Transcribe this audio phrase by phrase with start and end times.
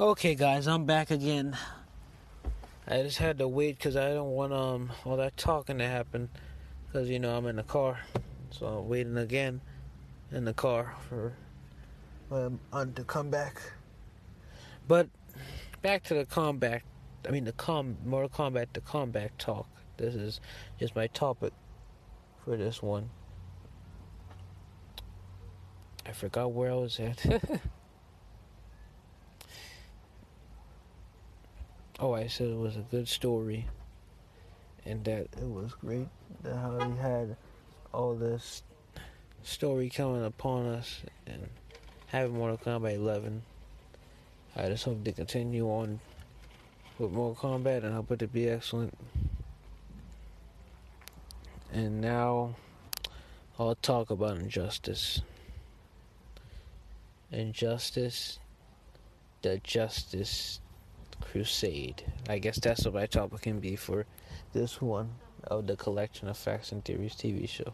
[0.00, 1.58] Okay, guys, I'm back again.
[2.86, 6.28] I just had to wait because I don't want um all that talking to happen
[6.86, 7.98] because you know I'm in the car,
[8.50, 9.60] so I'm waiting again
[10.30, 11.34] in the car for
[12.30, 12.60] um
[12.94, 13.60] to come back.
[14.86, 15.08] But
[15.82, 16.82] back to the combat.
[17.26, 19.66] I mean the com Mortal Kombat the combat talk.
[19.96, 20.40] This is
[20.78, 21.52] just my topic
[22.44, 23.10] for this one.
[26.06, 27.26] I forgot where I was at.
[31.98, 33.66] oh, I said it was a good story,
[34.84, 36.08] and that it was great.
[36.42, 37.36] That how he had
[37.92, 38.62] all this
[39.42, 41.48] story coming upon us, and
[42.06, 43.42] having Mortal Kombat 11.
[44.56, 46.00] I just hope to continue on
[46.98, 48.96] with Mortal Kombat, and hope it to be excellent.
[51.72, 52.54] And now
[53.58, 55.20] I'll talk about injustice.
[57.30, 58.38] Injustice,
[59.42, 60.60] the Justice
[61.20, 62.04] Crusade.
[62.28, 64.06] I guess that's what my topic can be for
[64.52, 65.10] this one
[65.44, 67.72] of the collection of facts and theories TV show.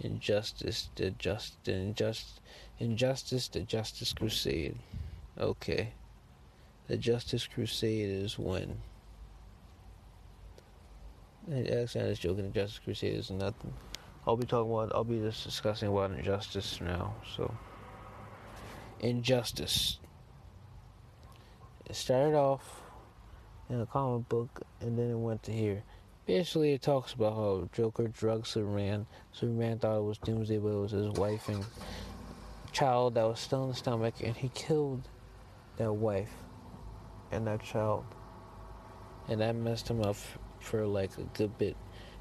[0.00, 2.40] Injustice, the just, the injust,
[2.78, 4.76] injustice, the Justice Crusade.
[5.38, 5.92] Okay,
[6.88, 8.78] the Justice Crusade is when.
[11.50, 12.44] Alexander's joking.
[12.44, 13.72] The Justice Crusade is nothing.
[14.26, 14.92] I'll be talking about.
[14.94, 17.14] I'll be just discussing about injustice now.
[17.36, 17.54] So
[19.00, 19.98] injustice.
[21.86, 22.82] It started off
[23.68, 25.82] in a comic book and then it went to here.
[26.26, 29.06] Basically, it talks about how Joker drugged Superman.
[29.32, 31.64] Superman thought it was Doomsday, but it was his wife and
[32.72, 35.02] child that was still in the stomach, and he killed
[35.76, 36.32] that wife
[37.30, 38.06] and that child.
[39.28, 40.16] And that messed him up
[40.60, 41.76] for like a good bit.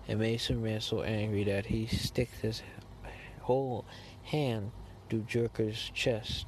[0.08, 2.62] It made Superman so angry that he stick his
[3.42, 3.86] whole
[4.24, 4.72] hand
[5.10, 6.46] through Joker's chest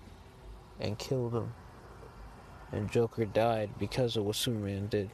[0.80, 1.54] and killed him.
[2.76, 5.10] And Joker died because of what Superman did.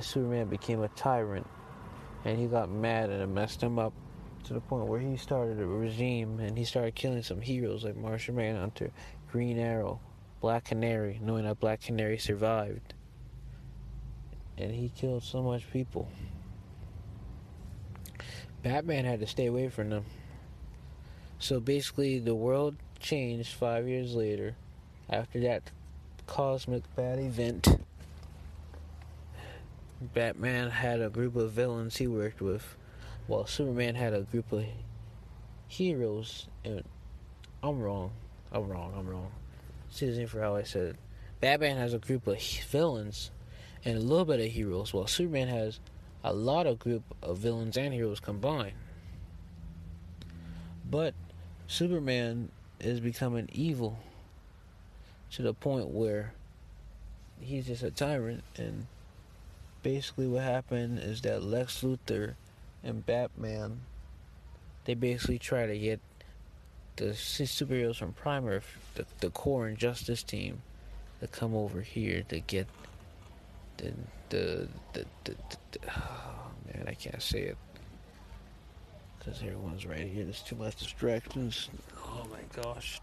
[0.00, 1.46] Superman became a tyrant
[2.24, 3.94] and he got mad and it messed him up
[4.44, 7.96] to the point where he started a regime and he started killing some heroes like
[7.96, 8.90] Martian Manhunter,
[9.30, 10.00] Green Arrow,
[10.40, 12.94] Black Canary, knowing that Black Canary survived.
[14.58, 16.08] And he killed so much people.
[18.62, 20.04] Batman had to stay away from them.
[21.38, 24.54] So basically, the world changed five years later
[25.12, 25.70] after that
[26.26, 27.78] cosmic bad event.
[30.14, 32.76] Batman had a group of villains he worked with,
[33.26, 34.64] while Superman had a group of
[35.68, 36.48] heroes.
[36.64, 36.82] And
[37.62, 38.10] I'm wrong.
[38.50, 38.94] I'm wrong.
[38.96, 39.30] I'm wrong.
[40.00, 40.96] Me for how I said it.
[41.40, 42.40] Batman has a group of
[42.70, 43.30] villains
[43.84, 45.78] and a little bit of heroes, while Superman has
[46.24, 48.76] a lot of group of villains and heroes combined.
[50.88, 51.14] But
[51.66, 53.98] Superman is becoming evil
[55.32, 56.34] to the point where
[57.40, 58.86] he's just a tyrant and
[59.82, 62.34] basically what happened is that Lex Luthor
[62.84, 63.80] and Batman
[64.84, 66.00] they basically try to get
[66.96, 70.62] the superheroes from Prime Earth, the, the core and justice team,
[71.20, 72.66] to come over here to get
[73.78, 73.92] the
[74.28, 77.56] the the, the, the, the oh man I can't say it
[79.18, 80.24] because everyone's right here.
[80.24, 81.70] There's too much distractions.
[82.04, 83.00] Oh my gosh.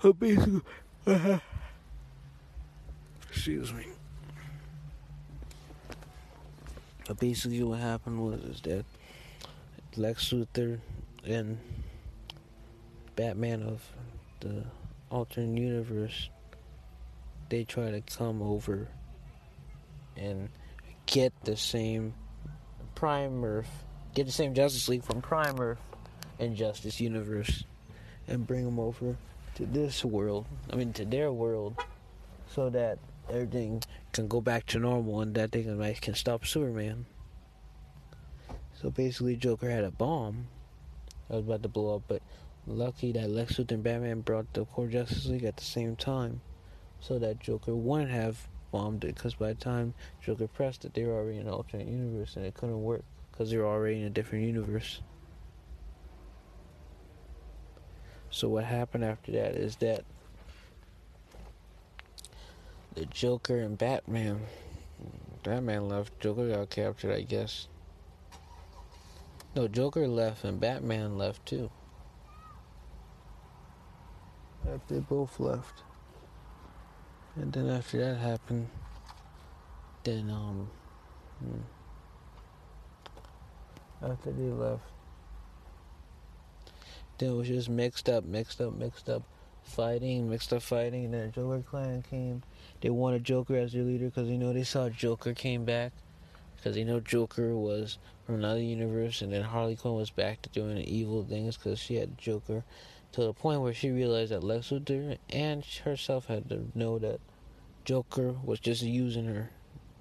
[0.00, 0.60] But basically,
[3.28, 3.86] excuse me.
[7.06, 8.84] But basically, what happened was is that
[9.96, 10.78] Lex Luthor
[11.24, 11.58] and
[13.16, 13.82] Batman of
[14.40, 14.64] the
[15.10, 16.30] alternate universe,
[17.48, 18.88] they try to come over
[20.16, 20.48] and
[21.06, 22.14] get the same
[22.94, 23.84] Prime Earth
[24.14, 25.80] get the same Justice League from Prime Earth
[26.38, 27.64] and Justice Universe
[28.28, 29.16] and bring them over
[29.54, 30.46] to this world.
[30.70, 31.76] I mean, to their world,
[32.48, 32.98] so that
[33.28, 33.82] everything
[34.12, 37.06] can go back to normal and that they can, can stop Superman.
[38.80, 40.48] So basically, Joker had a bomb
[41.28, 42.22] that was about to blow up, but
[42.66, 46.40] lucky that Lex Luthor and Batman brought the core Justice League at the same time,
[47.00, 49.14] so that Joker wouldn't have bombed it.
[49.14, 52.44] Because by the time Joker pressed it, they were already in an alternate universe and
[52.44, 55.00] it couldn't work because they're already in a different universe.
[58.32, 60.04] So what happened after that is that
[62.94, 64.40] the Joker and Batman,
[65.44, 66.18] Batman left.
[66.18, 67.68] Joker got captured, I guess.
[69.54, 71.70] No, Joker left and Batman left too.
[74.88, 75.82] They both left.
[77.36, 78.68] And then after that happened,
[80.02, 80.68] then um.
[81.38, 81.60] Hmm
[84.02, 84.82] after they left.
[87.22, 89.22] It was just mixed up, mixed up, mixed up.
[89.62, 92.42] fighting, mixed up fighting, and then Joker clan came.
[92.80, 95.92] They wanted Joker as their leader because you know they saw Joker came back
[96.56, 100.48] because you know Joker was from another universe, and then Harley Quinn was back to
[100.48, 102.64] doing evil things because she had Joker
[103.12, 107.20] to the point where she realized that Lex Luthor and herself had to know that
[107.84, 109.50] Joker was just using her,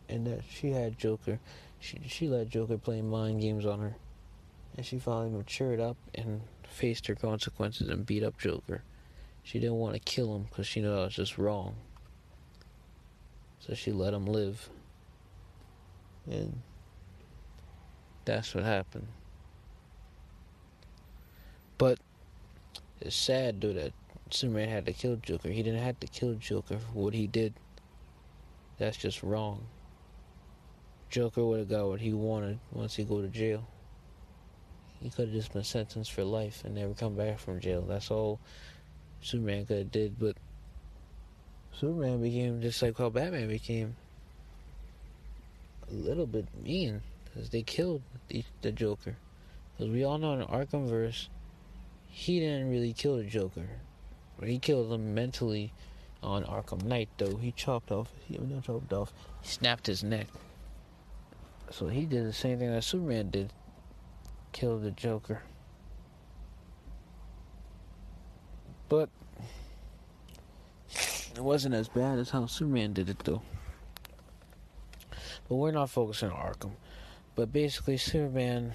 [0.10, 1.40] and that she had Joker.
[1.80, 3.96] She she let Joker play mind games on her,
[4.76, 6.42] and she finally matured up and
[6.72, 8.84] faced her consequences and beat up Joker.
[9.44, 11.76] She didn't want to kill him because she knew that was just wrong.
[13.60, 14.70] So she let him live.
[16.30, 16.62] And
[18.26, 19.08] that's what happened.
[21.78, 22.00] But
[23.00, 23.94] it's sad though that
[24.30, 25.50] Superman had to kill Joker.
[25.50, 27.54] He didn't have to kill Joker for what he did.
[28.78, 29.66] That's just wrong.
[31.10, 33.68] Joker would have got what he wanted once he go to jail.
[35.02, 37.82] He could have just been sentenced for life and never come back from jail.
[37.82, 38.40] That's all
[39.22, 40.20] Superman could have did.
[40.20, 40.38] But
[41.80, 43.96] Superman became just like how Batman became
[45.90, 49.16] a little bit mean because they killed the, the Joker.
[49.78, 51.28] Because we all know in Arkhamverse,
[52.08, 53.68] he didn't really kill the Joker.
[54.38, 55.74] But he killed him mentally
[56.22, 57.38] on Arkham Knight, though.
[57.38, 60.28] He chopped off, he not chopped off, he snapped his neck.
[61.72, 63.54] So he did the same thing that Superman did
[64.52, 65.42] kill the Joker.
[68.90, 69.10] But
[71.36, 73.42] it wasn't as bad as how Superman did it, though.
[75.48, 76.72] But we're not focusing on Arkham.
[77.36, 78.74] But basically, Superman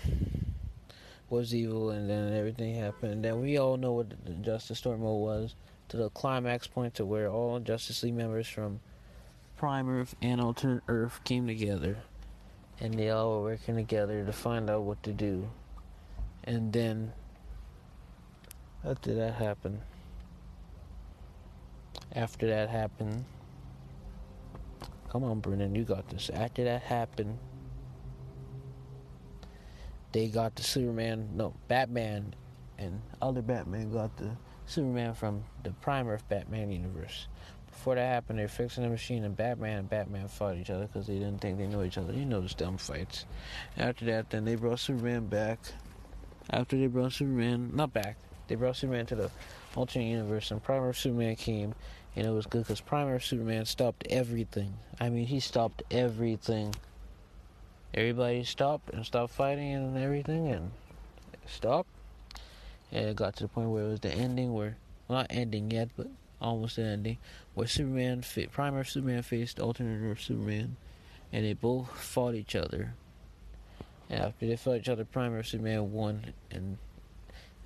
[1.29, 3.13] was evil, and then everything happened.
[3.13, 5.55] And then we all know what the Justice Storm was
[5.89, 8.81] to the climax point to where all Justice League members from
[9.57, 11.99] Prime Earth and Alternate Earth came together,
[12.81, 15.49] and they all were working together to find out what to do.
[16.47, 17.13] And then,
[18.85, 19.81] after that happened,
[22.15, 23.25] after that happened,
[25.11, 26.31] come on, Brennan, you got this.
[26.31, 27.39] After that happened,
[30.13, 32.35] they got the Superman, no, Batman,
[32.79, 34.31] and other Batman got the
[34.67, 37.27] Superman from the Prime Earth Batman universe.
[37.67, 41.07] Before that happened, they're fixing the machine, and Batman and Batman fought each other because
[41.07, 42.13] they didn't think they knew each other.
[42.13, 43.27] You know those dumb fights.
[43.77, 45.59] After that, then they brought Superman back.
[46.51, 48.17] After they brought Superman, not back,
[48.49, 49.31] they brought Superman to the
[49.75, 51.75] alternate universe, and Prime Earth Superman came,
[52.15, 54.75] and it was good because Prime Earth Superman stopped everything.
[55.01, 56.75] I mean, he stopped everything
[57.97, 60.71] everybody stopped and stopped fighting and everything and
[61.47, 61.89] stopped.
[62.93, 64.77] And it got to the point where it was the ending where,
[65.09, 66.09] well, not ending yet, but
[66.41, 67.19] almost the ending,
[67.55, 68.23] where Superman,
[68.53, 70.77] Prime Earth Superman faced alternate Superman,
[71.33, 72.95] and they both fought each other.
[74.11, 76.79] After they fought each other, Prime Superman won, and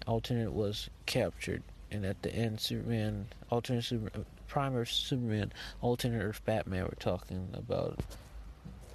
[0.06, 1.62] alternate was captured.
[1.90, 8.00] And at the end, Superman, alternate Superman, Prime Superman, alternate Earth Batman were talking about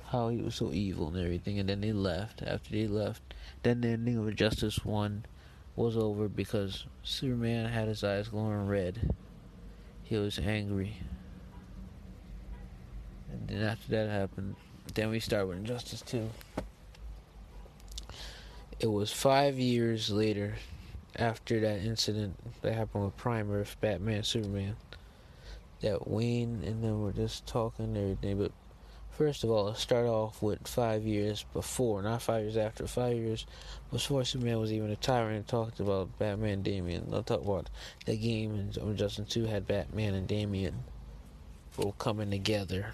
[0.07, 2.41] how he was so evil and everything, and then they left.
[2.41, 3.21] After they left,
[3.63, 5.25] then the ending of Justice One
[5.75, 9.13] was over because Superman had his eyes glowing red.
[10.03, 10.97] He was angry.
[13.31, 14.55] And then after that happened,
[14.93, 16.29] then we start with Injustice 2.
[18.79, 20.55] It was five years later
[21.15, 24.75] after that incident that happened with Prime Earth, Batman, Superman,
[25.81, 28.51] that Wayne and them were just talking and everything, but
[29.17, 33.45] First of all, start off with five years before, not five years after, five years
[33.89, 37.07] before Superman was even a tyrant and talked about Batman Damian.
[37.13, 37.69] I'll talk about
[38.05, 40.83] the game Injustice 2 had Batman and Damian
[41.77, 42.87] both coming together,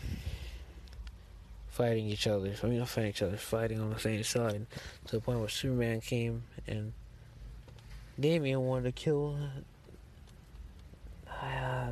[1.71, 2.53] fighting each other.
[2.61, 4.67] I mean, not fighting each other, fighting on the same side
[5.07, 6.93] to the point where Superman came and
[8.19, 9.37] Damian wanted to kill.
[11.27, 11.87] Uh,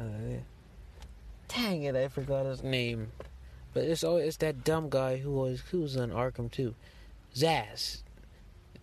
[1.47, 3.11] dang it, I forgot his name.
[3.73, 6.75] But it's always it's that dumb guy who was who was on Arkham too,
[7.35, 8.03] Zsasz.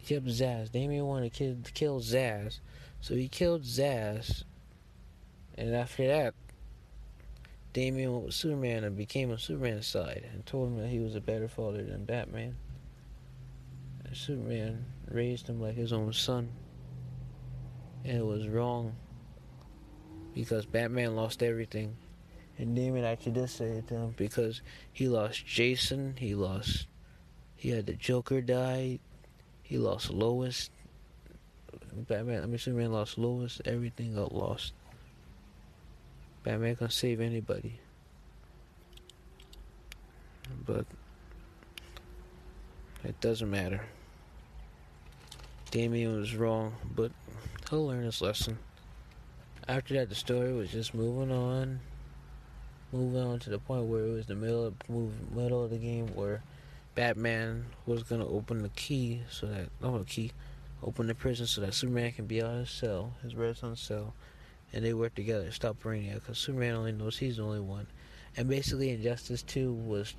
[0.07, 0.73] Yep, Zsasz.
[0.73, 2.61] Damian wanted to kill, kill Zsasz,
[3.01, 4.45] so he killed Zsasz,
[5.59, 6.35] and after that,
[7.77, 11.15] Damian went with Superman and became on Superman's side and told him that he was
[11.15, 12.57] a better father than Batman.
[14.07, 16.49] And Superman raised him like his own son,
[18.03, 18.97] and it was wrong
[20.33, 21.99] because Batman lost everything
[22.57, 26.87] and Damian actually did say it to him because he lost Jason, he lost,
[27.57, 29.01] he had the Joker die,
[29.63, 30.71] he lost Lois.
[31.93, 34.73] Batman, I mean, Superman lost Lois, everything got lost.
[36.47, 37.81] Batman can save anybody.
[40.65, 40.87] But
[43.03, 43.81] it doesn't matter.
[45.73, 47.11] Damian was wrong, but
[47.69, 48.59] he'll learn his lesson.
[49.67, 51.81] after that, the story was just moving on,
[52.93, 54.75] moving on to the point where it was the middle of
[55.35, 56.45] middle of the game where
[56.95, 60.31] Batman was gonna open the key so that oh the key,
[60.81, 63.75] open the prison so that Superman can be out of his cell, his red son
[63.75, 64.15] cell,
[64.73, 67.87] and they work together to stop Brainiac because Superman only knows he's the only one,
[68.37, 70.15] and basically Injustice Two was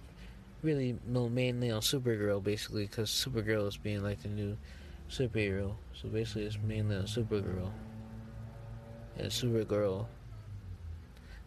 [0.64, 4.58] really mainly on Supergirl basically because Supergirl is being like the new
[5.10, 7.72] superhero, so basically it's mainly on Supergirl.
[9.18, 10.06] And Supergirl,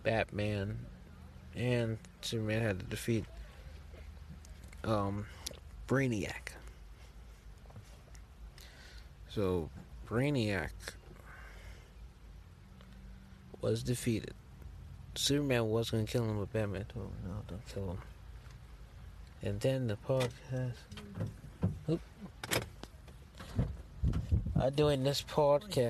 [0.02, 0.78] Batman,
[1.54, 3.24] and Superman had to defeat
[4.84, 5.26] um,
[5.86, 6.52] Brainiac.
[9.28, 9.70] So
[10.08, 10.70] Brainiac
[13.62, 14.34] was defeated.
[15.14, 17.98] Superman was gonna kill him, but Batman told him, "No, don't kill him."
[19.42, 20.74] And then the podcast.
[21.88, 22.00] Oop.
[24.54, 25.88] I'm doing this podcast.